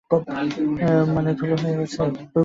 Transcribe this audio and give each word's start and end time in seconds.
মানে, 1.15 1.31
ধুলো 1.39 1.55
হয়ে 1.61 1.75
গেছে? 1.79 2.01